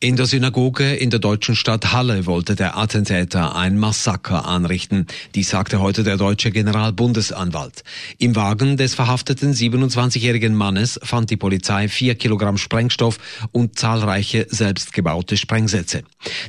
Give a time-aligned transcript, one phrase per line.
[0.00, 5.06] In der Synagoge in der deutschen Stadt Halle wollte der Attentäter ein Massaker anrichten.
[5.34, 7.82] Dies sagte heute der deutsche Generalbundesanwalt.
[8.18, 13.18] Im Wagen des verhafteten 27-jährigen Mannes fand die Polizei vier Kilogramm Sprengstoff
[13.52, 16.02] und zahlreiche selbstgebaute Sprengsätze.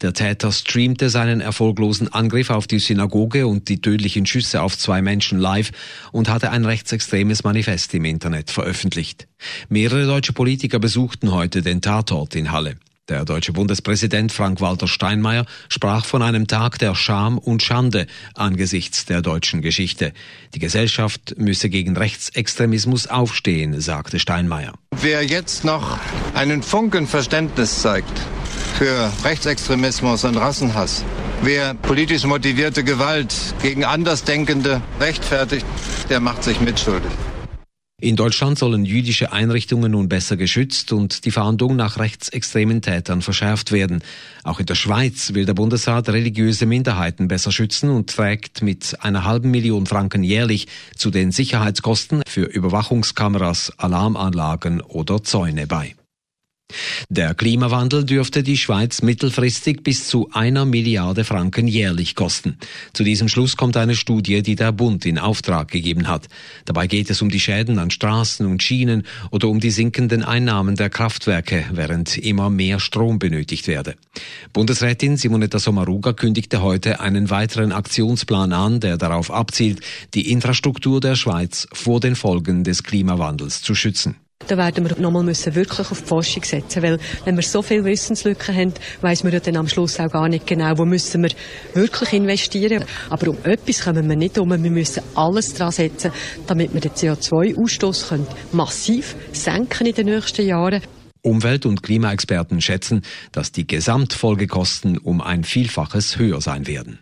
[0.00, 5.02] Der Täter streamte seinen erfolglosen Angriff auf die Synagoge und die tödlichen Schüsse auf zwei
[5.02, 5.70] Menschen live
[6.12, 9.26] und hatte ein rechtsextremes Manifest im Internet veröffentlicht.
[9.68, 12.76] Mehrere deutsche Politiker besuchten heute den Tatort in Halle.
[13.10, 19.20] Der deutsche Bundespräsident Frank-Walter Steinmeier sprach von einem Tag der Scham und Schande angesichts der
[19.20, 20.14] deutschen Geschichte.
[20.54, 24.72] Die Gesellschaft müsse gegen Rechtsextremismus aufstehen, sagte Steinmeier.
[25.02, 25.98] Wer jetzt noch
[26.32, 28.18] einen Funken Verständnis zeigt
[28.78, 31.04] für Rechtsextremismus und Rassenhass,
[31.42, 35.66] wer politisch motivierte Gewalt gegen Andersdenkende rechtfertigt,
[36.08, 37.12] der macht sich mitschuldig.
[38.00, 43.70] In Deutschland sollen jüdische Einrichtungen nun besser geschützt und die Fahndung nach rechtsextremen Tätern verschärft
[43.70, 44.02] werden.
[44.42, 49.24] Auch in der Schweiz will der Bundesrat religiöse Minderheiten besser schützen und trägt mit einer
[49.24, 55.94] halben Million Franken jährlich zu den Sicherheitskosten für Überwachungskameras, Alarmanlagen oder Zäune bei.
[57.10, 62.56] Der Klimawandel dürfte die Schweiz mittelfristig bis zu einer Milliarde Franken jährlich kosten.
[62.92, 66.28] Zu diesem Schluss kommt eine Studie, die der Bund in Auftrag gegeben hat.
[66.64, 70.76] Dabei geht es um die Schäden an Straßen und Schienen oder um die sinkenden Einnahmen
[70.76, 73.96] der Kraftwerke, während immer mehr Strom benötigt werde.
[74.52, 79.80] Bundesrätin Simonetta Sommaruga kündigte heute einen weiteren Aktionsplan an, der darauf abzielt,
[80.14, 84.16] die Infrastruktur der Schweiz vor den Folgen des Klimawandels zu schützen.
[84.46, 87.84] Da werden wir nochmal müssen wirklich auf die Forschung setzen, weil wenn wir so viele
[87.84, 91.30] Wissenslücken haben, weiss man ja dann am Schluss auch gar nicht genau, wo müssen wir
[91.72, 92.84] wirklich investieren.
[93.08, 94.50] Aber um etwas kommen wir nicht um.
[94.50, 96.12] Wir müssen alles dran setzen,
[96.46, 98.18] damit wir den CO2-Ausstoß
[98.52, 100.82] massiv senken in den nächsten Jahren.
[101.22, 103.00] Umwelt- und Klimaexperten schätzen,
[103.32, 106.98] dass die Gesamtfolgekosten um ein Vielfaches höher sein werden.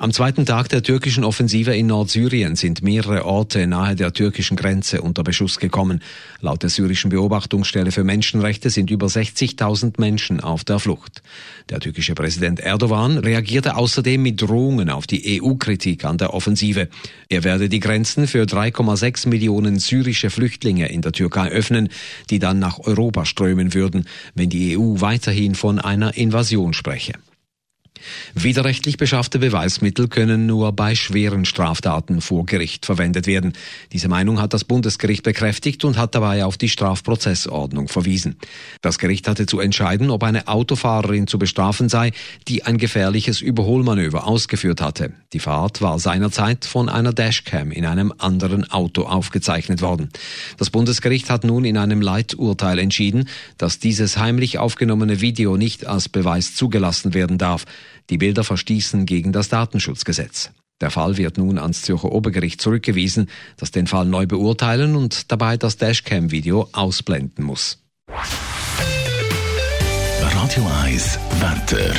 [0.00, 5.02] Am zweiten Tag der türkischen Offensive in Nordsyrien sind mehrere Orte nahe der türkischen Grenze
[5.02, 6.00] unter Beschuss gekommen.
[6.40, 11.20] Laut der syrischen Beobachtungsstelle für Menschenrechte sind über 60.000 Menschen auf der Flucht.
[11.68, 16.88] Der türkische Präsident Erdogan reagierte außerdem mit Drohungen auf die EU-Kritik an der Offensive.
[17.28, 21.90] Er werde die Grenzen für 3,6 Millionen syrische Flüchtlinge in der Türkei öffnen,
[22.30, 27.12] die dann nach Europa strömen würden, wenn die EU weiterhin von einer Invasion spreche.
[28.34, 33.52] Widerrechtlich beschaffte Beweismittel können nur bei schweren Straftaten vor Gericht verwendet werden.
[33.92, 38.36] Diese Meinung hat das Bundesgericht bekräftigt und hat dabei auf die Strafprozessordnung verwiesen.
[38.82, 42.12] Das Gericht hatte zu entscheiden, ob eine Autofahrerin zu bestrafen sei,
[42.48, 45.12] die ein gefährliches Überholmanöver ausgeführt hatte.
[45.32, 50.08] Die Fahrt war seinerzeit von einer Dashcam in einem anderen Auto aufgezeichnet worden.
[50.56, 53.28] Das Bundesgericht hat nun in einem Leiturteil entschieden,
[53.58, 57.64] dass dieses heimlich aufgenommene Video nicht als Beweis zugelassen werden darf.
[58.10, 60.50] Die Bilder verstießen gegen das Datenschutzgesetz.
[60.80, 65.56] Der Fall wird nun ans Zürcher Obergericht zurückgewiesen, das den Fall neu beurteilen und dabei
[65.56, 67.78] das Dashcam-Video ausblenden muss.
[70.20, 71.94] Radio 1 Wetter.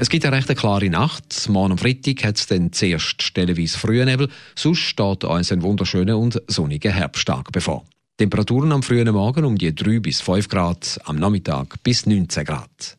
[0.00, 1.48] Es gibt eine recht klare Nacht.
[1.48, 4.28] Morgen am Freitag hat es dann zuerst stellenweise frühen Nebel.
[4.54, 7.84] Sonst steht uns ein wunderschöner und sonniger Herbsttag bevor.
[8.16, 12.98] Temperaturen am frühen Morgen um die 3 bis 5 Grad, am Nachmittag bis 19 Grad.